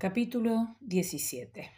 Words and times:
Capítulo 0.00 0.76
17 0.78 1.72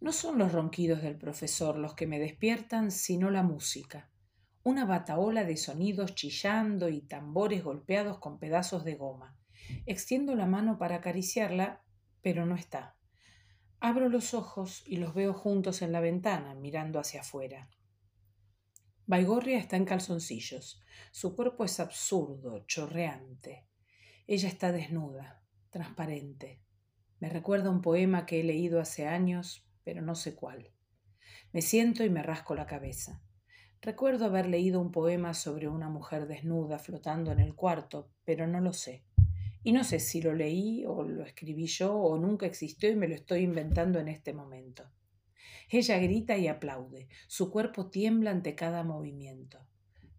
No 0.00 0.10
son 0.10 0.38
los 0.38 0.50
ronquidos 0.50 1.02
del 1.02 1.16
profesor 1.16 1.78
los 1.78 1.94
que 1.94 2.08
me 2.08 2.18
despiertan, 2.18 2.90
sino 2.90 3.30
la 3.30 3.44
música. 3.44 4.10
Una 4.64 4.84
bataola 4.84 5.44
de 5.44 5.56
sonidos 5.56 6.16
chillando 6.16 6.88
y 6.88 7.02
tambores 7.02 7.62
golpeados 7.62 8.18
con 8.18 8.40
pedazos 8.40 8.84
de 8.84 8.96
goma. 8.96 9.38
Extiendo 9.86 10.34
la 10.34 10.46
mano 10.46 10.78
para 10.78 10.96
acariciarla, 10.96 11.84
pero 12.22 12.44
no 12.44 12.56
está. 12.56 12.96
Abro 13.78 14.08
los 14.08 14.34
ojos 14.34 14.82
y 14.84 14.96
los 14.96 15.14
veo 15.14 15.34
juntos 15.34 15.80
en 15.80 15.92
la 15.92 16.00
ventana, 16.00 16.56
mirando 16.56 16.98
hacia 16.98 17.20
afuera. 17.20 17.70
Baigorria 19.06 19.58
está 19.58 19.76
en 19.76 19.84
calzoncillos. 19.84 20.82
Su 21.12 21.36
cuerpo 21.36 21.64
es 21.64 21.78
absurdo, 21.78 22.64
chorreante. 22.66 23.68
Ella 24.26 24.48
está 24.48 24.72
desnuda 24.72 25.37
transparente. 25.70 26.60
Me 27.20 27.28
recuerda 27.28 27.70
un 27.70 27.82
poema 27.82 28.26
que 28.26 28.40
he 28.40 28.44
leído 28.44 28.80
hace 28.80 29.06
años, 29.06 29.66
pero 29.84 30.02
no 30.02 30.14
sé 30.14 30.34
cuál. 30.34 30.70
Me 31.52 31.62
siento 31.62 32.04
y 32.04 32.10
me 32.10 32.22
rasco 32.22 32.54
la 32.54 32.66
cabeza. 32.66 33.22
Recuerdo 33.80 34.26
haber 34.26 34.46
leído 34.46 34.80
un 34.80 34.90
poema 34.90 35.34
sobre 35.34 35.68
una 35.68 35.88
mujer 35.88 36.26
desnuda 36.26 36.78
flotando 36.78 37.32
en 37.32 37.38
el 37.38 37.54
cuarto, 37.54 38.10
pero 38.24 38.46
no 38.46 38.60
lo 38.60 38.72
sé. 38.72 39.04
Y 39.62 39.72
no 39.72 39.84
sé 39.84 40.00
si 40.00 40.20
lo 40.20 40.34
leí 40.34 40.84
o 40.86 41.02
lo 41.02 41.24
escribí 41.24 41.66
yo 41.66 41.94
o 41.94 42.18
nunca 42.18 42.46
existió 42.46 42.90
y 42.90 42.96
me 42.96 43.08
lo 43.08 43.14
estoy 43.14 43.40
inventando 43.40 43.98
en 43.98 44.08
este 44.08 44.32
momento. 44.32 44.90
Ella 45.70 45.98
grita 45.98 46.36
y 46.36 46.48
aplaude. 46.48 47.08
Su 47.26 47.50
cuerpo 47.50 47.90
tiembla 47.90 48.30
ante 48.30 48.54
cada 48.54 48.82
movimiento. 48.84 49.66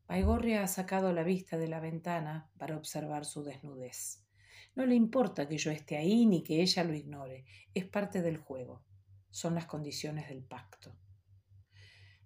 Paigorria 0.05 0.63
ha 0.63 0.67
sacado 0.67 1.13
la 1.13 1.23
vista 1.23 1.57
de 1.57 1.67
la 1.67 1.79
ventana 1.79 2.49
para 2.57 2.77
observar 2.77 3.25
su 3.25 3.43
desnudez. 3.43 4.23
No 4.79 4.85
le 4.85 4.95
importa 4.95 5.45
que 5.45 5.57
yo 5.57 5.71
esté 5.71 5.97
ahí 5.97 6.25
ni 6.25 6.41
que 6.41 6.61
ella 6.61 6.85
lo 6.85 6.93
ignore. 6.93 7.43
Es 7.73 7.83
parte 7.83 8.21
del 8.21 8.38
juego. 8.38 8.81
Son 9.30 9.53
las 9.53 9.66
condiciones 9.66 10.30
del 10.30 10.41
pacto. 10.41 10.95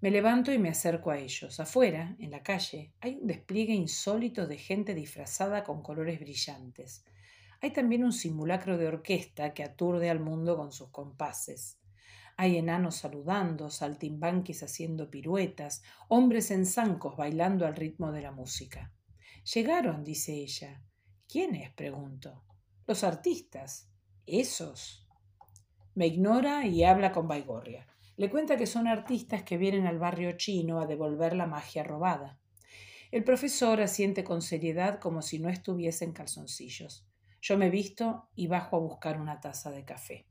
Me 0.02 0.12
levanto 0.12 0.54
y 0.54 0.60
me 0.60 0.70
acerco 0.70 1.10
a 1.10 1.18
ellos. 1.18 1.60
Afuera, 1.60 2.16
en 2.20 2.30
la 2.30 2.44
calle, 2.44 2.94
hay 3.00 3.16
un 3.16 3.26
despliegue 3.26 3.74
insólito 3.74 4.46
de 4.46 4.60
gente 4.60 4.94
disfrazada 4.94 5.64
con 5.64 5.82
colores 5.82 6.20
brillantes. 6.20 7.04
Hay 7.60 7.74
también 7.74 8.04
un 8.04 8.14
simulacro 8.14 8.78
de 8.78 8.88
orquesta 8.88 9.56
que 9.56 9.64
aturde 9.64 10.12
al 10.12 10.20
mundo 10.20 10.56
con 10.56 10.72
sus 10.72 10.90
compases. 10.90 11.80
Hay 12.38 12.58
enanos 12.58 12.98
saludando, 12.98 13.72
saltimbanquis 13.72 14.62
haciendo 14.62 15.10
piruetas, 15.10 15.82
hombres 16.08 16.52
en 16.52 16.68
zancos 16.68 17.18
bailando 17.18 17.66
al 17.66 17.76
ritmo 17.76 18.12
de 18.12 18.22
la 18.22 18.32
música. 18.32 18.94
Llegaron, 19.44 20.04
dice 20.04 20.34
ella. 20.36 20.84
¿Quiénes? 21.28 21.72
pregunto. 21.72 22.44
Los 22.86 23.04
artistas. 23.04 23.90
Esos. 24.26 25.08
Me 25.96 26.08
ignora 26.08 26.66
y 26.66 26.84
habla 26.84 27.12
con 27.12 27.28
Baigorria. 27.28 27.88
Le 28.18 28.30
cuenta 28.30 28.58
que 28.58 28.68
son 28.68 28.88
artistas 28.88 29.44
que 29.44 29.58
vienen 29.58 29.88
al 29.88 30.00
barrio 30.00 30.34
chino 30.34 30.80
a 30.80 30.86
devolver 30.86 31.36
la 31.36 31.48
magia 31.48 31.84
robada. 31.84 32.38
El 33.12 33.24
profesor 33.24 33.82
asiente 33.82 34.24
con 34.24 34.42
seriedad 34.42 35.00
como 35.00 35.22
si 35.22 35.40
no 35.40 35.50
estuviese 35.50 36.06
en 36.06 36.14
calzoncillos. 36.14 37.08
Yo 37.42 37.58
me 37.58 37.70
visto 37.70 38.30
y 38.36 38.48
bajo 38.48 38.76
a 38.76 38.80
buscar 38.80 39.20
una 39.20 39.40
taza 39.40 39.72
de 39.72 39.86
café. 39.86 40.26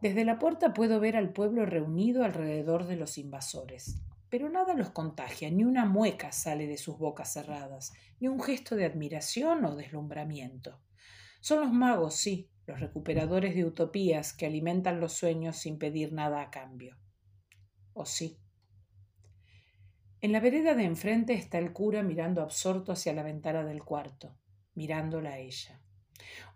Desde 0.00 0.24
la 0.24 0.38
puerta 0.38 0.72
puedo 0.72 1.00
ver 1.00 1.16
al 1.16 1.32
pueblo 1.32 1.66
reunido 1.66 2.24
alrededor 2.24 2.86
de 2.86 2.96
los 2.96 3.18
invasores 3.18 4.05
pero 4.28 4.48
nada 4.48 4.74
los 4.74 4.90
contagia, 4.90 5.50
ni 5.50 5.64
una 5.64 5.84
mueca 5.84 6.32
sale 6.32 6.66
de 6.66 6.76
sus 6.76 6.98
bocas 6.98 7.32
cerradas, 7.32 7.92
ni 8.20 8.28
un 8.28 8.42
gesto 8.42 8.76
de 8.76 8.84
admiración 8.84 9.64
o 9.64 9.76
deslumbramiento. 9.76 10.80
Son 11.40 11.60
los 11.60 11.72
magos, 11.72 12.16
sí, 12.16 12.50
los 12.66 12.80
recuperadores 12.80 13.54
de 13.54 13.64
utopías 13.64 14.32
que 14.32 14.46
alimentan 14.46 15.00
los 15.00 15.12
sueños 15.12 15.56
sin 15.56 15.78
pedir 15.78 16.12
nada 16.12 16.42
a 16.42 16.50
cambio. 16.50 16.98
¿O 17.92 18.04
sí? 18.04 18.38
En 20.20 20.32
la 20.32 20.40
vereda 20.40 20.74
de 20.74 20.84
enfrente 20.84 21.34
está 21.34 21.58
el 21.58 21.72
cura 21.72 22.02
mirando 22.02 22.42
absorto 22.42 22.92
hacia 22.92 23.12
la 23.12 23.22
ventana 23.22 23.64
del 23.64 23.84
cuarto, 23.84 24.36
mirándola 24.74 25.34
a 25.34 25.38
ella. 25.38 25.80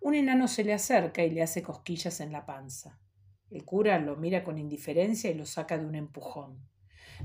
Un 0.00 0.14
enano 0.14 0.48
se 0.48 0.64
le 0.64 0.72
acerca 0.72 1.22
y 1.22 1.30
le 1.30 1.42
hace 1.42 1.62
cosquillas 1.62 2.20
en 2.20 2.32
la 2.32 2.46
panza. 2.46 2.98
El 3.50 3.64
cura 3.64 3.98
lo 3.98 4.16
mira 4.16 4.42
con 4.42 4.58
indiferencia 4.58 5.30
y 5.30 5.34
lo 5.34 5.46
saca 5.46 5.78
de 5.78 5.86
un 5.86 5.94
empujón. 5.94 6.68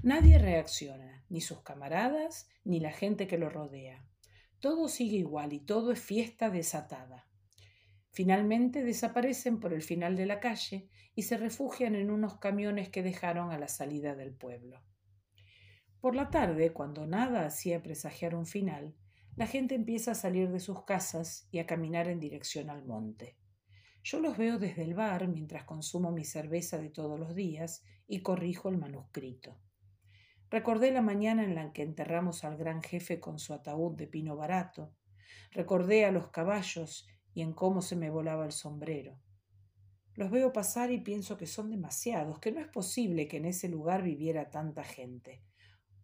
Nadie 0.04 0.38
reacciona, 0.38 1.26
ni 1.30 1.42
sus 1.42 1.62
camaradas, 1.62 2.48
ni 2.64 2.80
la 2.80 2.92
gente 2.92 3.28
que 3.28 3.38
lo 3.38 3.50
rodea. 3.50 4.06
Todo 4.60 4.88
sigue 4.88 5.18
igual 5.18 5.54
y 5.54 5.60
todo 5.60 5.92
es 5.92 6.00
fiesta 6.00 6.50
desatada. 6.50 7.28
Finalmente 8.12 8.84
desaparecen 8.84 9.60
por 9.60 9.74
el 9.74 9.82
final 9.82 10.16
de 10.16 10.26
la 10.26 10.40
calle 10.40 10.90
y 11.16 11.24
se 11.24 11.38
refugian 11.38 11.96
en 11.96 12.12
unos 12.12 12.38
camiones 12.38 12.90
que 12.90 13.04
dejaron 13.04 13.52
a 13.52 13.58
la 13.58 13.68
salida 13.68 14.16
del 14.16 14.34
pueblo. 14.34 14.82
Por 16.00 16.16
la 16.16 16.30
tarde, 16.30 16.72
cuando 16.72 17.08
nada 17.08 17.46
hacía 17.46 17.82
presagiar 17.82 18.36
un 18.36 18.46
final, 18.46 18.96
la 19.36 19.48
gente 19.48 19.76
empieza 19.76 20.12
a 20.12 20.16
salir 20.16 20.50
de 20.52 20.60
sus 20.60 20.86
casas 20.86 21.48
y 21.52 21.60
a 21.60 21.66
caminar 21.66 22.08
en 22.08 22.20
dirección 22.20 22.70
al 22.70 22.86
monte. 22.86 23.38
Yo 24.04 24.20
los 24.20 24.38
veo 24.38 24.60
desde 24.60 24.84
el 24.84 24.94
bar 24.94 25.28
mientras 25.28 25.64
consumo 25.64 26.12
mi 26.12 26.24
cerveza 26.24 26.78
de 26.78 26.90
todos 26.90 27.20
los 27.20 27.34
días 27.34 27.84
y 28.08 28.22
corrijo 28.22 28.70
el 28.70 28.78
manuscrito. 28.78 29.60
Recordé 30.56 30.94
la 30.94 31.02
mañana 31.02 31.44
en 31.44 31.54
la 31.54 31.74
que 31.74 31.82
enterramos 31.82 32.46
al 32.46 32.56
gran 32.56 32.82
jefe 32.82 33.20
con 33.20 33.40
su 33.40 33.54
ataúd 33.54 33.98
de 33.98 34.08
pino 34.08 34.38
barato. 34.38 34.96
Recordé 35.52 36.06
a 36.06 36.14
los 36.14 36.30
caballos 36.30 37.06
y 37.34 37.42
en 37.42 37.52
cómo 37.52 37.82
se 37.82 37.98
me 37.98 38.10
volaba 38.10 38.46
el 38.46 38.54
sombrero. 38.54 39.20
Los 40.14 40.32
veo 40.32 40.54
pasar 40.54 40.94
y 40.94 41.02
pienso 41.02 41.36
que 41.36 41.46
son 41.46 41.72
demasiados, 41.72 42.40
que 42.40 42.54
no 42.54 42.62
es 42.62 42.70
posible 42.70 43.28
que 43.28 43.36
en 43.36 43.44
ese 43.44 43.68
lugar 43.68 44.02
viviera 44.02 44.50
tanta 44.50 44.86
gente. 44.86 45.44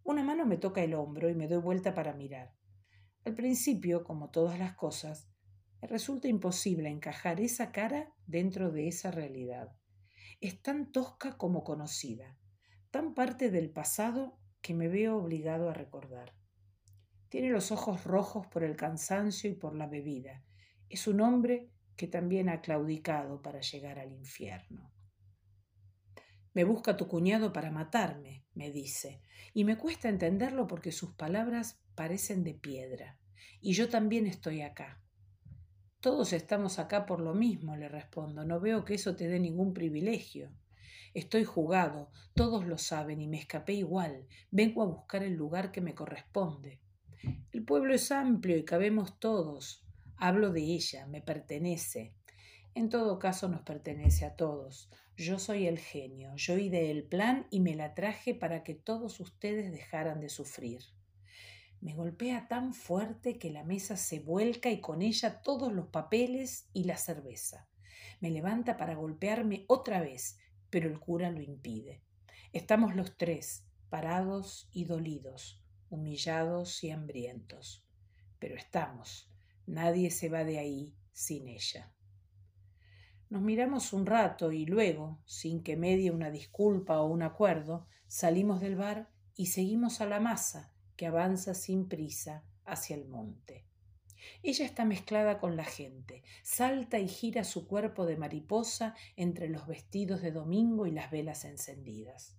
Una 0.04 0.22
mano 0.22 0.44
me 0.44 0.58
toca 0.58 0.82
el 0.82 0.92
hombro 0.92 1.30
y 1.30 1.34
me 1.34 1.48
doy 1.48 1.62
vuelta 1.62 1.94
para 1.94 2.12
mirar. 2.12 2.52
Al 3.24 3.32
principio, 3.32 4.04
como 4.04 4.28
todas 4.28 4.58
las 4.58 4.74
cosas, 4.74 5.30
me 5.80 5.88
resulta 5.88 6.28
imposible 6.28 6.90
encajar 6.90 7.40
esa 7.40 7.72
cara 7.72 8.12
dentro 8.26 8.70
de 8.70 8.88
esa 8.88 9.10
realidad. 9.10 9.74
Es 10.42 10.60
tan 10.60 10.92
tosca 10.92 11.38
como 11.38 11.64
conocida 11.64 12.36
tan 12.92 13.14
parte 13.14 13.50
del 13.50 13.70
pasado 13.70 14.38
que 14.62 14.74
me 14.74 14.88
veo 14.88 15.18
obligado 15.18 15.68
a 15.68 15.74
recordar. 15.74 16.32
Tiene 17.28 17.50
los 17.50 17.72
ojos 17.72 18.04
rojos 18.04 18.46
por 18.46 18.62
el 18.62 18.76
cansancio 18.76 19.50
y 19.50 19.54
por 19.54 19.74
la 19.74 19.86
bebida. 19.86 20.42
Es 20.88 21.06
un 21.06 21.20
hombre 21.20 21.68
que 21.96 22.06
también 22.06 22.48
ha 22.48 22.60
claudicado 22.60 23.42
para 23.42 23.60
llegar 23.60 23.98
al 23.98 24.12
infierno. 24.12 24.92
Me 26.54 26.64
busca 26.64 26.96
tu 26.96 27.08
cuñado 27.08 27.52
para 27.52 27.70
matarme, 27.70 28.44
me 28.54 28.70
dice, 28.70 29.22
y 29.54 29.64
me 29.64 29.78
cuesta 29.78 30.08
entenderlo 30.08 30.66
porque 30.66 30.92
sus 30.92 31.14
palabras 31.14 31.80
parecen 31.94 32.44
de 32.44 32.54
piedra. 32.54 33.18
Y 33.60 33.72
yo 33.72 33.88
también 33.88 34.26
estoy 34.26 34.62
acá. 34.62 35.00
Todos 36.00 36.32
estamos 36.32 36.78
acá 36.78 37.06
por 37.06 37.20
lo 37.20 37.32
mismo, 37.32 37.76
le 37.76 37.88
respondo. 37.88 38.44
No 38.44 38.60
veo 38.60 38.84
que 38.84 38.94
eso 38.94 39.16
te 39.16 39.28
dé 39.28 39.38
ningún 39.38 39.72
privilegio. 39.72 40.50
Estoy 41.14 41.44
jugado, 41.44 42.10
todos 42.34 42.64
lo 42.64 42.78
saben 42.78 43.20
y 43.20 43.26
me 43.26 43.38
escapé 43.38 43.74
igual. 43.74 44.26
Vengo 44.50 44.82
a 44.82 44.86
buscar 44.86 45.22
el 45.22 45.34
lugar 45.34 45.70
que 45.70 45.82
me 45.82 45.94
corresponde. 45.94 46.80
El 47.52 47.64
pueblo 47.64 47.94
es 47.94 48.10
amplio 48.10 48.56
y 48.56 48.64
cabemos 48.64 49.20
todos. 49.20 49.84
Hablo 50.16 50.52
de 50.52 50.62
ella, 50.62 51.06
me 51.06 51.20
pertenece. 51.20 52.14
En 52.74 52.88
todo 52.88 53.18
caso 53.18 53.48
nos 53.48 53.60
pertenece 53.60 54.24
a 54.24 54.36
todos. 54.36 54.88
Yo 55.16 55.38
soy 55.38 55.66
el 55.66 55.78
genio, 55.78 56.34
yo 56.36 56.56
ideé 56.56 56.90
el 56.90 57.04
plan 57.04 57.46
y 57.50 57.60
me 57.60 57.74
la 57.74 57.94
traje 57.94 58.34
para 58.34 58.64
que 58.64 58.74
todos 58.74 59.20
ustedes 59.20 59.70
dejaran 59.70 60.20
de 60.20 60.30
sufrir. 60.30 60.80
Me 61.82 61.92
golpea 61.94 62.48
tan 62.48 62.72
fuerte 62.72 63.38
que 63.38 63.50
la 63.50 63.64
mesa 63.64 63.98
se 63.98 64.20
vuelca 64.20 64.70
y 64.70 64.80
con 64.80 65.02
ella 65.02 65.42
todos 65.42 65.72
los 65.72 65.88
papeles 65.88 66.70
y 66.72 66.84
la 66.84 66.96
cerveza. 66.96 67.68
Me 68.20 68.30
levanta 68.30 68.78
para 68.78 68.94
golpearme 68.94 69.64
otra 69.66 70.00
vez 70.00 70.38
pero 70.72 70.88
el 70.88 70.98
cura 70.98 71.30
lo 71.30 71.42
impide. 71.42 72.00
Estamos 72.54 72.96
los 72.96 73.18
tres, 73.18 73.66
parados 73.90 74.70
y 74.72 74.86
dolidos, 74.86 75.62
humillados 75.90 76.82
y 76.82 76.90
hambrientos. 76.90 77.84
Pero 78.38 78.56
estamos. 78.56 79.30
Nadie 79.66 80.10
se 80.10 80.30
va 80.30 80.44
de 80.44 80.58
ahí 80.58 80.96
sin 81.12 81.46
ella. 81.46 81.92
Nos 83.28 83.42
miramos 83.42 83.92
un 83.92 84.06
rato 84.06 84.50
y 84.50 84.64
luego, 84.64 85.20
sin 85.26 85.62
que 85.62 85.76
medie 85.76 86.10
una 86.10 86.30
disculpa 86.30 87.02
o 87.02 87.06
un 87.06 87.22
acuerdo, 87.22 87.86
salimos 88.06 88.62
del 88.62 88.76
bar 88.76 89.10
y 89.36 89.48
seguimos 89.48 90.00
a 90.00 90.06
la 90.06 90.20
masa 90.20 90.72
que 90.96 91.04
avanza 91.04 91.52
sin 91.52 91.86
prisa 91.86 92.44
hacia 92.64 92.96
el 92.96 93.06
monte. 93.08 93.66
Ella 94.42 94.64
está 94.64 94.84
mezclada 94.84 95.38
con 95.38 95.56
la 95.56 95.64
gente, 95.64 96.22
salta 96.42 96.98
y 96.98 97.08
gira 97.08 97.44
su 97.44 97.66
cuerpo 97.66 98.06
de 98.06 98.16
mariposa 98.16 98.94
entre 99.16 99.48
los 99.48 99.66
vestidos 99.66 100.22
de 100.22 100.32
domingo 100.32 100.86
y 100.86 100.90
las 100.90 101.10
velas 101.10 101.44
encendidas. 101.44 102.36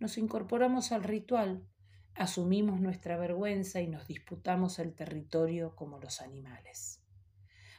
Nos 0.00 0.18
incorporamos 0.18 0.92
al 0.92 1.02
ritual, 1.02 1.66
asumimos 2.14 2.80
nuestra 2.80 3.16
vergüenza 3.16 3.80
y 3.80 3.88
nos 3.88 4.06
disputamos 4.06 4.78
el 4.78 4.94
territorio 4.94 5.74
como 5.74 5.98
los 5.98 6.20
animales. 6.20 7.00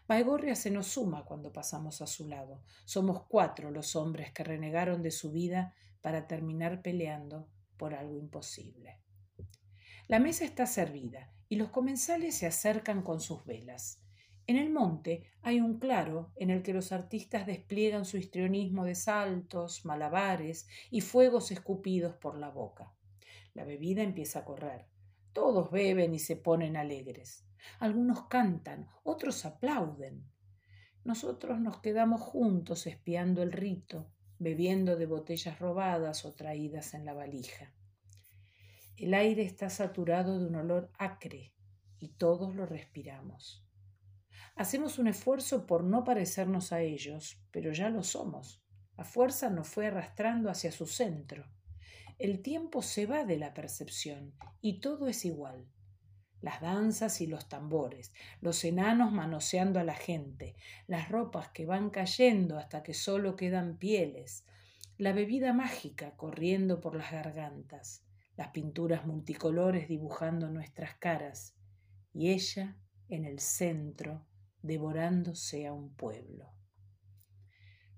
Baigorria 0.08 0.56
se 0.56 0.70
nos 0.70 0.88
suma 0.88 1.24
cuando 1.24 1.54
pasamos 1.54 2.02
a 2.02 2.08
su 2.08 2.28
lado. 2.28 2.62
Somos 2.84 3.24
cuatro 3.28 3.72
los 3.72 3.96
hombres 3.96 4.34
que 4.34 4.44
renegaron 4.44 5.02
de 5.02 5.12
su 5.12 5.32
vida 5.32 5.74
para 6.02 6.28
terminar 6.28 6.82
peleando 6.82 7.48
por 7.78 7.94
algo 7.94 8.18
imposible. 8.18 9.00
La 10.08 10.20
mesa 10.20 10.44
está 10.44 10.66
servida 10.66 11.32
y 11.54 11.56
los 11.56 11.70
comensales 11.70 12.36
se 12.36 12.48
acercan 12.48 13.04
con 13.04 13.22
sus 13.22 13.46
velas. 13.46 14.02
En 14.48 14.58
el 14.58 14.72
monte 14.72 15.30
hay 15.44 15.62
un 15.62 15.78
claro 15.78 16.32
en 16.36 16.50
el 16.50 16.64
que 16.64 16.74
los 16.74 16.92
artistas 16.92 17.46
despliegan 17.46 18.06
su 18.06 18.18
histrionismo 18.18 18.86
de 18.86 18.96
saltos, 18.96 19.86
malabares 19.86 20.68
y 20.90 21.02
fuegos 21.02 21.52
escupidos 21.52 22.16
por 22.16 22.40
la 22.40 22.50
boca. 22.50 22.92
La 23.54 23.66
bebida 23.66 24.02
empieza 24.02 24.40
a 24.40 24.46
correr. 24.46 24.88
Todos 25.32 25.70
beben 25.70 26.16
y 26.16 26.18
se 26.18 26.38
ponen 26.38 26.76
alegres. 26.76 27.46
Algunos 27.78 28.24
cantan, 28.24 28.90
otros 29.04 29.46
aplauden. 29.46 30.24
Nosotros 31.04 31.60
nos 31.60 31.82
quedamos 31.82 32.20
juntos 32.20 32.88
espiando 32.88 33.44
el 33.44 33.52
rito, 33.52 34.10
bebiendo 34.40 34.96
de 34.96 35.06
botellas 35.06 35.60
robadas 35.60 36.26
o 36.26 36.34
traídas 36.34 36.96
en 36.96 37.06
la 37.06 37.14
valija. 37.14 37.72
El 38.96 39.16
aire 39.16 39.44
está 39.44 39.70
saturado 39.72 40.40
de 40.40 40.46
un 40.46 40.56
olor 40.56 40.92
acre 41.00 41.54
y 42.00 42.10
todos 42.10 42.54
lo 42.54 42.68
respiramos. 42.68 43.66
Hacemos 44.56 45.00
un 45.00 45.08
esfuerzo 45.08 45.66
por 45.66 45.84
no 45.84 46.04
parecernos 46.04 46.72
a 46.72 46.82
ellos, 46.82 47.42
pero 47.50 47.72
ya 47.72 47.90
lo 47.90 48.04
somos. 48.04 48.62
La 48.96 49.04
fuerza 49.04 49.50
nos 49.50 49.68
fue 49.68 49.88
arrastrando 49.88 50.52
hacia 50.52 50.72
su 50.72 50.86
centro. 50.86 51.48
El 52.20 52.44
tiempo 52.44 52.84
se 52.84 53.08
va 53.08 53.26
de 53.26 53.38
la 53.38 53.56
percepción 53.56 54.36
y 54.62 54.80
todo 54.80 55.08
es 55.08 55.26
igual. 55.26 55.68
Las 56.42 56.62
danzas 56.62 57.20
y 57.20 57.26
los 57.26 57.50
tambores, 57.50 58.14
los 58.42 58.64
enanos 58.64 59.12
manoseando 59.12 59.80
a 59.80 59.84
la 59.84 59.96
gente, 59.96 60.56
las 60.86 61.10
ropas 61.10 61.50
que 61.50 61.66
van 61.66 61.90
cayendo 61.90 62.60
hasta 62.60 62.84
que 62.84 62.94
solo 62.94 63.36
quedan 63.36 63.78
pieles, 63.78 64.46
la 65.00 65.14
bebida 65.14 65.52
mágica 65.52 66.16
corriendo 66.16 66.80
por 66.80 66.96
las 66.96 67.12
gargantas, 67.12 68.06
las 68.36 68.50
pinturas 68.50 69.06
multicolores 69.06 69.88
dibujando 69.88 70.50
nuestras 70.50 70.96
caras 70.96 71.56
y 72.14 72.32
ella 72.32 72.78
en 73.10 73.26
el 73.26 73.40
centro 73.40 74.26
devorándose 74.62 75.68
a 75.68 75.74
un 75.74 75.94
pueblo. 75.94 76.52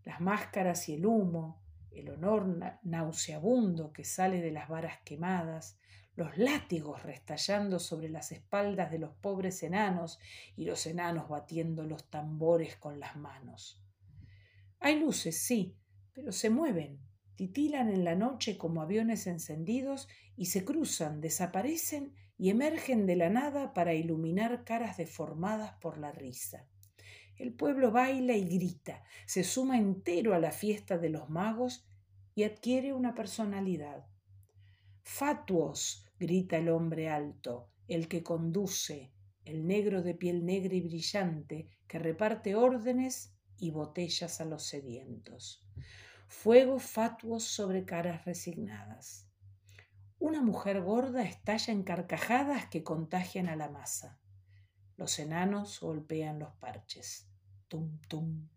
Las 0.04 0.20
máscaras 0.20 0.90
y 0.90 0.96
el 0.96 1.06
humo, 1.06 1.64
el 1.92 2.10
honor 2.10 2.80
nauseabundo 2.84 3.94
que 3.94 4.04
sale 4.04 4.42
de 4.42 4.52
las 4.52 4.68
varas 4.68 5.00
quemadas, 5.06 5.78
los 6.16 6.38
látigos 6.38 7.04
restallando 7.04 7.80
sobre 7.80 8.10
las 8.10 8.31
espaldas 8.31 8.92
de 8.92 9.00
los 9.00 9.14
pobres 9.16 9.64
enanos 9.64 10.20
y 10.56 10.66
los 10.66 10.86
enanos 10.86 11.28
batiendo 11.28 11.84
los 11.84 12.10
tambores 12.10 12.78
con 12.78 13.00
las 13.00 13.16
manos. 13.16 13.81
Hay 14.80 15.00
luces, 15.00 15.42
sí, 15.42 15.78
pero 16.14 16.31
se 16.31 16.50
mueven, 16.50 17.00
titilan 17.36 17.90
en 17.90 18.04
la 18.04 18.16
noche 18.16 18.58
como 18.58 18.82
aviones 18.82 19.28
encendidos 19.28 20.08
y 20.36 20.48
se 20.48 20.66
cruzan, 20.66 21.22
desaparecen 21.22 22.14
y 22.38 22.50
emergen 22.50 23.06
de 23.06 23.16
la 23.16 23.30
nada 23.30 23.74
para 23.74 23.94
iluminar 23.94 24.64
caras 24.64 24.98
deformadas 24.98 25.74
por 25.82 25.98
la 25.98 26.12
risa. 26.12 26.68
El 27.38 27.54
pueblo 27.54 27.92
baila 27.92 28.34
y 28.34 28.46
grita, 28.46 29.04
se 29.26 29.44
suma 29.44 29.78
entero 29.78 30.34
a 30.34 30.40
la 30.40 30.52
fiesta 30.52 30.98
de 30.98 31.10
los 31.10 31.30
magos 31.30 31.86
y 32.34 32.44
adquiere 32.44 32.94
una 32.94 33.14
personalidad. 33.14 34.08
Fatuos, 35.04 36.06
grita 36.20 36.58
el 36.58 36.70
hombre 36.70 37.10
alto, 37.10 37.70
el 37.88 38.08
que 38.08 38.24
conduce, 38.24 39.12
el 39.44 39.68
negro 39.68 40.02
de 40.02 40.16
piel 40.16 40.46
negra 40.46 40.76
y 40.76 40.81
brillante, 40.81 41.68
que 41.88 42.00
reparte 42.00 42.56
órdenes 42.56 43.36
y 43.58 43.72
botellas 43.72 44.42
a 44.42 44.46
los 44.46 44.64
sedientos. 44.64 45.66
Fuego 46.27 46.80
fatuos 46.80 47.44
sobre 47.44 47.86
caras 47.86 48.25
resignadas. 48.25 49.30
Una 50.19 50.42
mujer 50.42 50.81
gorda 50.81 51.24
estalla 51.24 51.74
en 51.74 51.83
carcajadas 51.83 52.68
que 52.68 52.83
contagian 52.83 53.48
a 53.48 53.56
la 53.56 53.69
masa. 53.69 54.19
Los 54.98 55.19
enanos 55.19 55.80
golpean 55.80 56.39
los 56.39 56.54
parches. 56.56 57.30
Tum, 57.68 58.00
tum. 58.07 58.50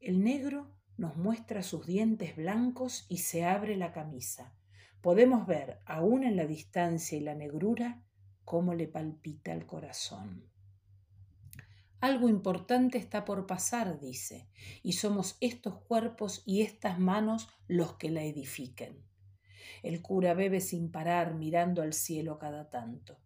El 0.00 0.22
negro 0.22 0.76
nos 0.96 1.16
muestra 1.16 1.62
sus 1.62 1.86
dientes 1.86 2.36
blancos 2.36 3.06
y 3.08 3.18
se 3.18 3.44
abre 3.44 3.76
la 3.76 3.92
camisa. 3.92 4.54
Podemos 5.00 5.46
ver, 5.46 5.80
aún 5.86 6.24
en 6.24 6.36
la 6.36 6.46
distancia 6.46 7.16
y 7.16 7.20
la 7.20 7.34
negrura, 7.34 8.02
cómo 8.44 8.74
le 8.74 8.88
palpita 8.88 9.52
el 9.52 9.66
corazón. 9.66 10.50
Algo 12.04 12.28
importante 12.28 12.98
está 12.98 13.24
por 13.24 13.46
pasar, 13.46 13.98
dice, 13.98 14.46
y 14.82 14.92
somos 14.92 15.38
estos 15.40 15.76
cuerpos 15.84 16.42
y 16.44 16.60
estas 16.60 16.98
manos 16.98 17.48
los 17.66 17.94
que 17.94 18.10
la 18.10 18.22
edifiquen. 18.22 19.02
El 19.82 20.02
cura 20.02 20.34
bebe 20.34 20.60
sin 20.60 20.90
parar, 20.90 21.32
mirando 21.32 21.80
al 21.80 21.94
cielo 21.94 22.38
cada 22.38 22.68
tanto. 22.68 23.16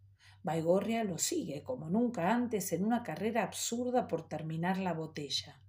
Baigorria 0.45 1.03
lo 1.03 1.19
sigue, 1.19 1.65
como 1.65 1.91
nunca 1.91 2.33
antes, 2.33 2.73
en 2.73 2.85
una 2.85 3.03
carrera 3.03 3.43
absurda 3.43 4.07
por 4.07 4.29
terminar 4.29 4.79
la 4.79 4.93
botella. 4.93 5.61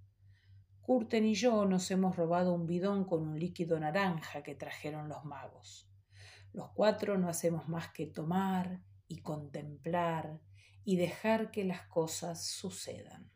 Curten 0.80 1.24
y 1.24 1.34
yo 1.34 1.64
nos 1.64 1.90
hemos 1.90 2.14
robado 2.14 2.54
un 2.54 2.68
bidón 2.68 3.04
con 3.04 3.26
un 3.26 3.40
líquido 3.40 3.80
naranja 3.80 4.44
que 4.44 4.54
trajeron 4.54 5.08
los 5.08 5.24
magos. 5.24 5.90
Los 6.52 6.70
cuatro 6.70 7.18
no 7.18 7.28
hacemos 7.28 7.68
más 7.68 7.88
que 7.88 8.06
tomar 8.06 8.84
y 9.08 9.20
contemplar 9.20 10.38
y 10.84 10.96
dejar 10.96 11.50
que 11.50 11.64
las 11.64 11.86
cosas 11.86 12.46
sucedan. 12.46 13.30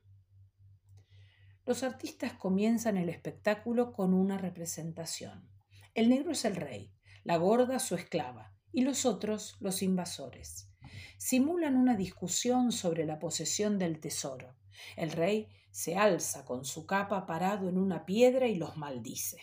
Los 1.67 1.83
artistas 1.83 2.35
comienzan 2.35 2.97
el 2.97 3.09
espectáculo 3.09 3.93
con 3.93 4.13
una 4.13 4.37
representación. 4.37 5.49
El 5.95 6.11
negro 6.11 6.33
es 6.33 6.45
el 6.45 6.57
rey, 6.57 6.93
la 7.23 7.37
gorda 7.37 7.79
su 7.79 7.95
esclava 7.95 8.55
y 8.71 8.83
los 8.83 9.07
otros 9.07 9.57
los 9.61 9.83
invasores. 9.83 10.69
Simulan 11.17 11.77
una 11.77 11.97
discusión 11.97 12.71
sobre 12.71 13.07
la 13.07 13.19
posesión 13.19 13.79
del 13.79 14.01
tesoro. 14.01 14.57
El 14.97 15.13
rey 15.13 15.49
se 15.71 15.97
alza 15.97 16.45
con 16.45 16.65
su 16.65 16.87
capa 16.87 17.25
parado 17.27 17.69
en 17.69 17.79
una 17.79 18.05
piedra 18.05 18.47
y 18.47 18.57
los 18.57 18.77
maldice. 18.77 19.39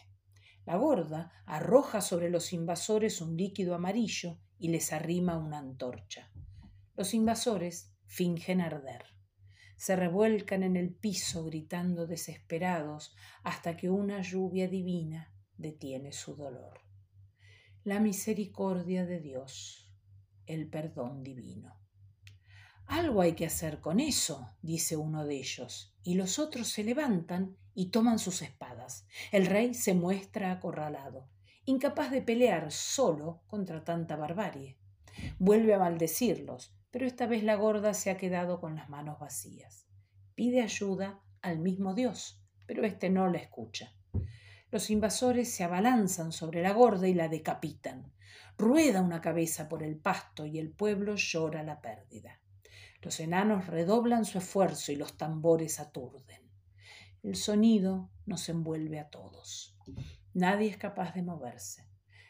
La 0.65 0.75
gorda 0.75 1.31
arroja 1.45 2.01
sobre 2.01 2.29
los 2.29 2.53
invasores 2.53 3.19
un 3.19 3.35
líquido 3.35 3.73
amarillo 3.73 4.37
y 4.59 4.69
les 4.69 4.93
arrima 4.93 5.37
una 5.37 5.57
antorcha. 5.57 6.31
Los 7.01 7.15
invasores 7.15 7.91
fingen 8.05 8.61
arder. 8.61 9.03
Se 9.75 9.95
revuelcan 9.95 10.61
en 10.61 10.75
el 10.75 10.93
piso 10.93 11.43
gritando 11.45 12.05
desesperados 12.05 13.15
hasta 13.41 13.75
que 13.75 13.89
una 13.89 14.21
lluvia 14.21 14.67
divina 14.67 15.33
detiene 15.57 16.11
su 16.11 16.35
dolor 16.35 16.91
la 17.83 17.99
misericordia 17.99 19.07
de 19.07 19.19
Dios, 19.19 19.91
el 20.45 20.69
perdón 20.69 21.23
divino. 21.23 21.79
Algo 22.85 23.21
hay 23.21 23.33
que 23.33 23.47
hacer 23.47 23.79
con 23.79 23.99
eso, 23.99 24.55
dice 24.61 24.97
uno 24.97 25.25
de 25.25 25.37
ellos, 25.37 25.95
y 26.03 26.13
los 26.13 26.37
otros 26.37 26.67
se 26.67 26.83
levantan 26.83 27.57
y 27.73 27.87
toman 27.87 28.19
sus 28.19 28.43
espadas. 28.43 29.07
El 29.31 29.47
rey 29.47 29.73
se 29.73 29.95
muestra 29.95 30.51
acorralado, 30.51 31.27
incapaz 31.65 32.11
de 32.11 32.21
pelear 32.21 32.71
solo 32.71 33.41
contra 33.47 33.83
tanta 33.83 34.15
barbarie. 34.15 34.77
Vuelve 35.39 35.73
a 35.73 35.79
maldecirlos, 35.79 36.75
pero 36.91 37.07
esta 37.07 37.25
vez 37.25 37.43
la 37.43 37.55
gorda 37.55 37.93
se 37.93 38.11
ha 38.11 38.17
quedado 38.17 38.59
con 38.59 38.75
las 38.75 38.89
manos 38.89 39.19
vacías. 39.19 39.87
Pide 40.35 40.61
ayuda 40.61 41.21
al 41.41 41.59
mismo 41.59 41.95
Dios, 41.95 42.43
pero 42.67 42.85
éste 42.85 43.09
no 43.09 43.27
la 43.27 43.39
escucha. 43.39 43.93
Los 44.69 44.89
invasores 44.89 45.53
se 45.53 45.63
abalanzan 45.63 46.31
sobre 46.31 46.61
la 46.61 46.71
gorda 46.71 47.07
y 47.07 47.13
la 47.13 47.27
decapitan. 47.27 48.13
Rueda 48.57 49.01
una 49.01 49.21
cabeza 49.21 49.67
por 49.67 49.83
el 49.83 49.97
pasto 49.97 50.45
y 50.45 50.59
el 50.59 50.71
pueblo 50.71 51.15
llora 51.15 51.63
la 51.63 51.81
pérdida. 51.81 52.39
Los 53.01 53.19
enanos 53.19 53.67
redoblan 53.67 54.25
su 54.25 54.37
esfuerzo 54.37 54.91
y 54.91 54.95
los 54.95 55.17
tambores 55.17 55.79
aturden. 55.79 56.41
El 57.23 57.35
sonido 57.35 58.11
nos 58.25 58.47
envuelve 58.49 58.99
a 58.99 59.09
todos. 59.09 59.77
Nadie 60.33 60.69
es 60.69 60.77
capaz 60.77 61.13
de 61.13 61.23
moverse. 61.23 61.87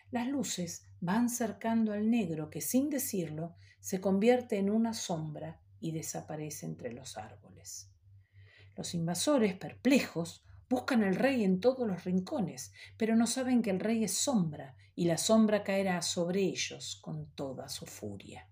Las 0.09 0.27
luces 0.27 0.85
van 0.99 1.29
cercando 1.29 1.93
al 1.93 2.09
negro 2.09 2.49
que, 2.49 2.61
sin 2.61 2.89
decirlo, 2.89 3.55
se 3.81 3.99
convierte 3.99 4.57
en 4.57 4.69
una 4.69 4.93
sombra 4.93 5.59
y 5.81 5.91
desaparece 5.91 6.65
entre 6.65 6.93
los 6.93 7.17
árboles. 7.17 7.91
Los 8.77 8.93
invasores, 8.93 9.55
perplejos, 9.55 10.45
Buscan 10.71 11.03
al 11.03 11.15
rey 11.15 11.43
en 11.43 11.59
todos 11.59 11.85
los 11.85 12.05
rincones, 12.05 12.71
pero 12.95 13.17
no 13.17 13.27
saben 13.27 13.61
que 13.61 13.71
el 13.71 13.81
rey 13.81 14.05
es 14.05 14.15
sombra 14.15 14.77
y 14.95 15.03
la 15.03 15.17
sombra 15.17 15.65
caerá 15.65 16.01
sobre 16.01 16.43
ellos 16.43 16.97
con 17.01 17.25
toda 17.35 17.67
su 17.67 17.85
furia. 17.85 18.47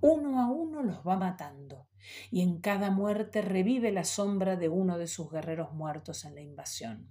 Uno 0.00 0.40
a 0.40 0.48
uno 0.48 0.84
los 0.84 0.98
va 0.98 1.16
matando, 1.16 1.88
y 2.30 2.42
en 2.42 2.60
cada 2.60 2.92
muerte 2.92 3.42
revive 3.42 3.90
la 3.90 4.04
sombra 4.04 4.54
de 4.54 4.68
uno 4.68 4.98
de 4.98 5.08
sus 5.08 5.28
guerreros 5.28 5.72
muertos 5.72 6.24
en 6.24 6.36
la 6.36 6.42
invasión. 6.42 7.10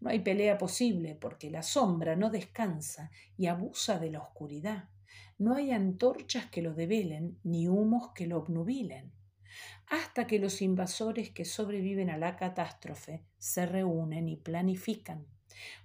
No 0.00 0.10
hay 0.10 0.18
pelea 0.18 0.58
posible 0.58 1.14
porque 1.14 1.50
la 1.50 1.62
sombra 1.62 2.14
no 2.14 2.28
descansa 2.28 3.10
y 3.38 3.46
abusa 3.46 3.98
de 3.98 4.10
la 4.10 4.20
oscuridad. 4.20 4.90
No 5.38 5.54
hay 5.54 5.70
antorchas 5.70 6.46
que 6.46 6.62
lo 6.62 6.72
develen 6.72 7.38
ni 7.44 7.68
humos 7.68 8.12
que 8.14 8.26
lo 8.26 8.38
obnubilen. 8.38 9.12
hasta 9.88 10.26
que 10.26 10.38
los 10.38 10.62
invasores 10.62 11.30
que 11.30 11.44
sobreviven 11.44 12.10
a 12.10 12.18
la 12.18 12.36
catástrofe 12.36 13.22
se 13.38 13.66
reúnen 13.66 14.28
y 14.28 14.36
planifican, 14.36 15.26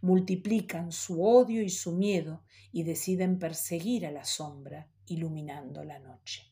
multiplican 0.02 0.92
su 0.92 1.24
odio 1.24 1.62
y 1.62 1.70
su 1.70 1.94
miedo 1.94 2.44
y 2.72 2.84
deciden 2.84 3.40
perseguir 3.40 4.06
a 4.06 4.12
la 4.12 4.26
sombra, 4.26 4.88
iluminando 5.06 5.84
la 5.84 6.00
noche. 6.00 6.44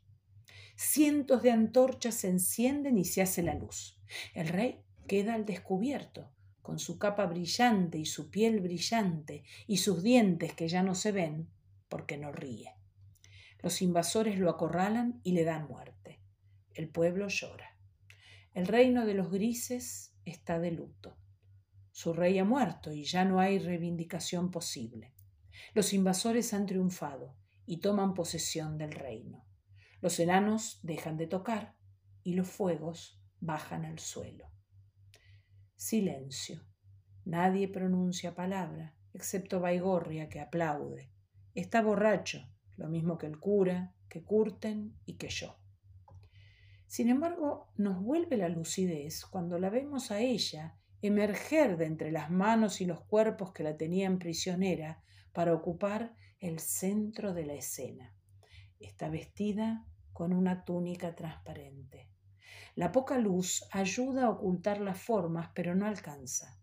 Cientos 0.75 1.41
de 1.41 1.51
antorchas 1.51 2.15
se 2.15 2.29
encienden 2.29 2.97
y 2.97 3.05
se 3.05 3.21
hace 3.21 3.41
la 3.43 3.55
luz. 3.55 3.97
El 4.33 4.47
rey 4.47 4.81
queda 5.07 5.33
al 5.33 5.45
descubierto, 5.45 6.29
con 6.61 6.79
su 6.79 6.99
capa 6.99 7.25
brillante 7.25 7.97
y 7.97 8.05
su 8.05 8.29
piel 8.29 8.59
brillante 8.61 9.43
y 9.65 9.77
sus 9.77 10.03
dientes 10.03 10.53
que 10.53 10.67
ya 10.67 10.83
no 10.83 10.93
se 10.93 11.11
ven 11.11 11.49
porque 11.89 12.17
no 12.17 12.31
ríe. 12.31 12.78
Los 13.61 13.81
invasores 13.81 14.39
lo 14.39 14.49
acorralan 14.49 15.19
y 15.23 15.33
le 15.33 15.43
dan 15.43 15.67
muerte. 15.67 16.21
El 16.73 16.89
pueblo 16.89 17.27
llora. 17.27 17.77
El 18.53 18.67
reino 18.67 19.05
de 19.05 19.13
los 19.13 19.29
grises 19.29 20.15
está 20.25 20.59
de 20.59 20.71
luto. 20.71 21.17
Su 21.91 22.13
rey 22.13 22.39
ha 22.39 22.45
muerto 22.45 22.93
y 22.93 23.03
ya 23.03 23.25
no 23.25 23.39
hay 23.39 23.59
reivindicación 23.59 24.51
posible. 24.51 25.13
Los 25.73 25.93
invasores 25.93 26.53
han 26.53 26.65
triunfado 26.65 27.35
y 27.65 27.77
toman 27.77 28.13
posesión 28.13 28.77
del 28.77 28.93
reino. 28.93 29.45
Los 30.01 30.19
enanos 30.19 30.79
dejan 30.81 31.17
de 31.17 31.27
tocar 31.27 31.75
y 32.23 32.33
los 32.33 32.47
fuegos 32.47 33.21
bajan 33.41 33.85
al 33.85 33.99
suelo. 33.99 34.49
Silencio. 35.75 36.65
Nadie 37.25 37.67
pronuncia 37.67 38.33
palabra, 38.33 38.95
excepto 39.13 39.59
Baigorria 39.59 40.29
que 40.29 40.39
aplaude. 40.39 41.11
Está 41.53 41.81
borracho, 41.81 42.49
lo 42.79 42.87
mismo 42.87 43.17
que 43.17 43.27
el 43.27 43.39
cura, 43.39 43.93
que 44.07 44.23
Curten 44.23 44.95
y 45.05 45.17
que 45.17 45.27
yo. 45.27 45.57
Sin 46.87 47.09
embargo, 47.09 47.67
nos 47.75 48.01
vuelve 48.01 48.37
la 48.37 48.49
lucidez 48.49 49.25
cuando 49.25 49.59
la 49.59 49.69
vemos 49.69 50.11
a 50.11 50.21
ella 50.21 50.77
emerger 51.01 51.77
de 51.77 51.85
entre 51.85 52.11
las 52.11 52.31
manos 52.31 52.81
y 52.81 52.85
los 52.85 53.01
cuerpos 53.01 53.51
que 53.51 53.63
la 53.63 53.77
tenían 53.77 54.17
prisionera 54.17 55.03
para 55.33 55.53
ocupar 55.53 56.15
el 56.39 56.59
centro 56.59 57.33
de 57.33 57.45
la 57.45 57.53
escena. 57.53 58.15
Está 58.79 59.09
vestida 59.09 59.85
con 60.13 60.33
una 60.33 60.63
túnica 60.63 61.15
transparente. 61.15 62.09
La 62.75 62.91
poca 62.91 63.17
luz 63.17 63.65
ayuda 63.71 64.25
a 64.25 64.29
ocultar 64.29 64.79
las 64.79 64.99
formas, 65.01 65.49
pero 65.53 65.75
no 65.75 65.85
alcanza. 65.85 66.57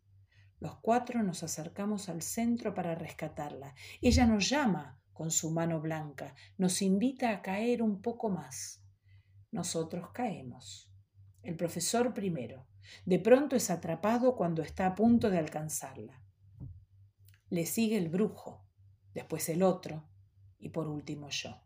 Los 0.61 0.77
cuatro 0.81 1.23
nos 1.23 1.43
acercamos 1.43 2.09
al 2.09 2.23
centro 2.23 2.73
para 2.73 2.95
rescatarla. 2.95 3.75
Ella 4.01 4.27
nos 4.27 4.49
llama 4.49 4.99
con 5.17 5.31
su 5.31 5.51
mano 5.51 5.81
blanca, 5.81 6.35
nos 6.59 6.83
invita 6.83 7.31
a 7.31 7.41
caer 7.41 7.83
un 7.83 8.03
poco 8.03 8.29
más. 8.29 8.83
Nosotros 9.51 10.11
caemos. 10.13 10.93
El 11.43 11.57
profesor 11.57 12.13
primero. 12.13 12.67
De 13.07 13.19
pronto 13.19 13.57
es 13.57 13.71
atrapado 13.71 14.37
cuando 14.37 14.63
está 14.63 14.87
a 14.87 14.95
punto 14.95 15.31
de 15.31 15.39
alcanzarla. 15.39 16.23
Le 17.49 17.65
sigue 17.65 17.97
el 17.97 18.11
brujo, 18.11 18.67
después 19.15 19.49
el 19.49 19.63
otro 19.63 20.07
y 20.59 20.69
por 20.69 20.87
último 20.87 21.31
yo. 21.31 21.63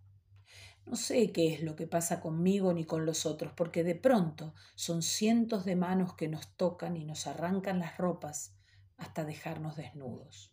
No 0.87 0.97
sé 0.97 1.33
qué 1.33 1.52
es 1.52 1.62
lo 1.62 1.76
que 1.76 1.87
pasa 1.87 2.21
conmigo 2.21 2.73
ni 2.73 2.85
con 2.85 3.04
los 3.04 3.26
otros, 3.26 3.52
porque 3.57 3.83
de 3.83 3.97
pronto 3.97 4.54
son 4.76 5.02
cientos 5.02 5.64
de 5.64 5.76
manos 5.76 6.14
que 6.14 6.28
nos 6.28 6.54
tocan 6.57 6.97
y 6.97 7.04
nos 7.04 7.26
arrancan 7.26 7.80
las 7.80 7.99
ropas 7.99 8.57
hasta 8.97 9.25
dejarnos 9.25 9.76
desnudos. 9.76 10.52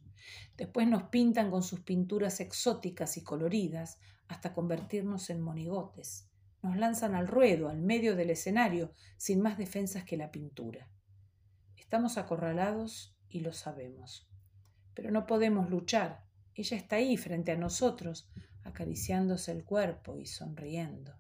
Después 0.58 0.88
nos 0.88 1.04
pintan 1.04 1.52
con 1.52 1.64
sus 1.64 1.82
pinturas 1.82 2.40
exóticas 2.40 3.18
y 3.18 3.24
coloridas 3.24 4.00
hasta 4.28 4.54
convertirnos 4.54 5.30
en 5.30 5.42
monigotes. 5.42 6.30
Nos 6.62 6.78
lanzan 6.78 7.16
al 7.16 7.28
ruedo, 7.28 7.70
al 7.70 7.82
medio 7.82 8.16
del 8.16 8.30
escenario, 8.30 8.94
sin 9.18 9.42
más 9.42 9.58
defensas 9.58 10.04
que 10.04 10.18
la 10.18 10.32
pintura. 10.32 10.90
Estamos 11.76 12.18
acorralados 12.18 13.16
y 13.30 13.42
lo 13.42 13.54
sabemos. 13.54 14.28
Pero 14.94 15.12
no 15.12 15.26
podemos 15.26 15.70
luchar. 15.70 16.26
Ella 16.56 16.76
está 16.76 16.96
ahí 16.98 17.18
frente 17.18 17.52
a 17.52 17.58
nosotros, 17.58 18.30
acariciándose 18.64 19.52
el 19.52 19.64
cuerpo 19.64 20.18
y 20.18 20.26
sonriendo. 20.26 21.14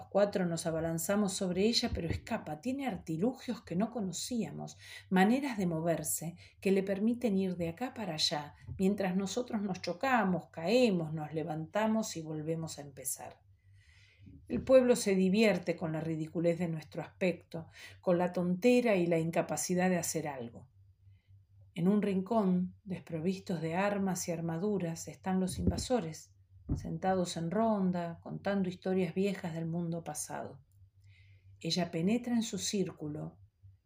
Los 0.00 0.08
cuatro 0.08 0.46
nos 0.46 0.64
abalanzamos 0.64 1.34
sobre 1.34 1.66
ella, 1.66 1.90
pero 1.92 2.08
escapa. 2.08 2.62
Tiene 2.62 2.86
artilugios 2.86 3.60
que 3.60 3.76
no 3.76 3.90
conocíamos, 3.90 4.78
maneras 5.10 5.58
de 5.58 5.66
moverse 5.66 6.36
que 6.62 6.72
le 6.72 6.82
permiten 6.82 7.36
ir 7.36 7.58
de 7.58 7.68
acá 7.68 7.92
para 7.92 8.14
allá, 8.14 8.54
mientras 8.78 9.14
nosotros 9.14 9.60
nos 9.60 9.82
chocamos, 9.82 10.46
caemos, 10.46 11.12
nos 11.12 11.34
levantamos 11.34 12.16
y 12.16 12.22
volvemos 12.22 12.78
a 12.78 12.80
empezar. 12.80 13.38
El 14.48 14.62
pueblo 14.62 14.96
se 14.96 15.14
divierte 15.14 15.76
con 15.76 15.92
la 15.92 16.00
ridiculez 16.00 16.58
de 16.58 16.68
nuestro 16.68 17.02
aspecto, 17.02 17.68
con 18.00 18.16
la 18.16 18.32
tontera 18.32 18.96
y 18.96 19.06
la 19.06 19.18
incapacidad 19.18 19.90
de 19.90 19.98
hacer 19.98 20.28
algo. 20.28 20.66
En 21.74 21.88
un 21.88 22.00
rincón, 22.00 22.74
desprovistos 22.84 23.60
de 23.60 23.74
armas 23.74 24.26
y 24.28 24.32
armaduras, 24.32 25.08
están 25.08 25.40
los 25.40 25.58
invasores 25.58 26.30
sentados 26.76 27.36
en 27.36 27.50
ronda, 27.50 28.20
contando 28.22 28.68
historias 28.68 29.14
viejas 29.14 29.54
del 29.54 29.66
mundo 29.66 30.04
pasado. 30.04 30.60
Ella 31.60 31.90
penetra 31.90 32.34
en 32.34 32.42
su 32.42 32.58
círculo, 32.58 33.36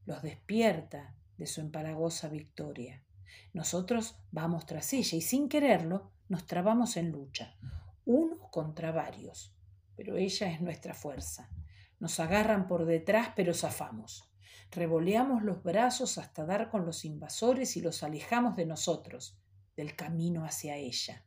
los 0.07 0.23
despierta 0.23 1.17
de 1.37 1.47
su 1.47 1.61
empalagosa 1.61 2.29
victoria. 2.29 3.05
Nosotros 3.53 4.17
vamos 4.31 4.67
tras 4.67 4.93
ella 4.93 5.19
y 5.19 5.21
sin 5.21 5.49
quererlo 5.49 6.13
nos 6.29 6.47
trabamos 6.47 6.97
en 6.97 7.11
lucha, 7.11 7.57
unos 8.05 8.49
contra 8.51 8.93
varios, 8.93 9.55
pero 9.97 10.17
ella 10.17 10.51
es 10.51 10.61
nuestra 10.61 10.95
fuerza. 10.95 11.51
Nos 11.99 12.21
agarran 12.21 12.67
por 12.67 12.87
detrás, 12.87 13.31
pero 13.35 13.55
zafamos. 13.55 14.31
Revoleamos 14.71 15.43
los 15.43 15.63
brazos 15.63 16.19
hasta 16.19 16.45
dar 16.45 16.71
con 16.71 16.85
los 16.85 17.05
invasores 17.05 17.77
y 17.77 17.81
los 17.81 18.03
alejamos 18.03 18.57
de 18.57 18.67
nosotros, 18.67 19.39
del 19.77 19.95
camino 19.97 20.45
hacia 20.45 20.77
ella. 20.77 21.25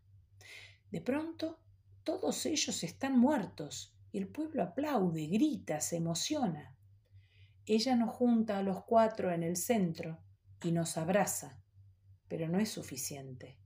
De 0.91 1.01
pronto, 1.01 1.59
todos 2.03 2.45
ellos 2.45 2.83
están 2.83 3.19
muertos 3.19 3.93
y 4.11 4.17
el 4.17 4.27
pueblo 4.27 4.63
aplaude, 4.63 5.27
grita, 5.27 5.81
se 5.81 5.97
emociona. 5.97 6.75
Ella 7.65 7.95
nos 7.95 8.15
junta 8.15 8.59
a 8.59 8.63
los 8.63 8.83
cuatro 8.85 9.31
en 9.31 9.43
el 9.43 9.57
centro 9.57 10.19
y 10.63 10.71
nos 10.71 10.97
abraza, 10.97 11.61
pero 12.29 12.47
no 12.47 12.59
es 12.59 12.69
suficiente. 12.69 13.57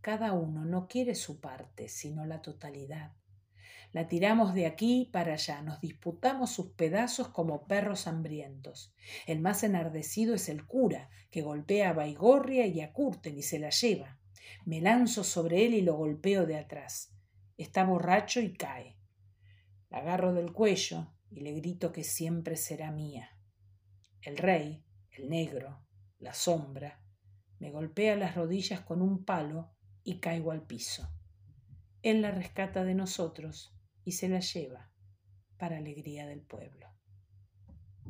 Cada 0.00 0.32
uno 0.32 0.64
no 0.64 0.88
quiere 0.88 1.14
su 1.14 1.40
parte, 1.40 1.88
sino 1.88 2.26
la 2.26 2.42
totalidad. 2.42 3.12
La 3.92 4.08
tiramos 4.08 4.54
de 4.54 4.66
aquí 4.66 5.10
para 5.12 5.34
allá, 5.34 5.62
nos 5.62 5.80
disputamos 5.80 6.50
sus 6.50 6.70
pedazos 6.72 7.28
como 7.28 7.66
perros 7.66 8.06
hambrientos. 8.06 8.92
El 9.26 9.40
más 9.40 9.62
enardecido 9.62 10.34
es 10.34 10.48
el 10.48 10.66
cura, 10.66 11.10
que 11.30 11.42
golpea 11.42 11.90
a 11.90 11.92
Baigorria 11.92 12.66
y 12.66 12.80
a 12.80 12.92
Curten 12.92 13.38
y 13.38 13.42
se 13.42 13.58
la 13.58 13.70
lleva. 13.70 14.18
Me 14.64 14.80
lanzo 14.80 15.24
sobre 15.24 15.66
él 15.66 15.74
y 15.74 15.82
lo 15.82 15.96
golpeo 15.96 16.46
de 16.46 16.56
atrás. 16.56 17.14
Está 17.56 17.84
borracho 17.84 18.40
y 18.40 18.52
cae. 18.52 18.96
La 19.90 19.98
agarro 19.98 20.32
del 20.32 20.52
cuello 20.52 21.12
y 21.30 21.40
le 21.40 21.52
grito 21.52 21.92
que 21.92 22.04
siempre 22.04 22.56
será 22.56 22.90
mía. 22.90 23.38
El 24.20 24.36
rey, 24.36 24.84
el 25.10 25.28
negro, 25.28 25.84
la 26.18 26.34
sombra, 26.34 27.02
me 27.58 27.70
golpea 27.70 28.16
las 28.16 28.34
rodillas 28.34 28.80
con 28.80 29.02
un 29.02 29.24
palo 29.24 29.72
y 30.02 30.18
caigo 30.18 30.50
al 30.50 30.62
piso. 30.62 31.08
Él 32.02 32.22
la 32.22 32.32
rescata 32.32 32.84
de 32.84 32.94
nosotros 32.94 33.72
y 34.04 34.12
se 34.12 34.28
la 34.28 34.40
lleva 34.40 34.90
para 35.58 35.76
alegría 35.76 36.26
del 36.26 36.42
pueblo. 36.42 36.91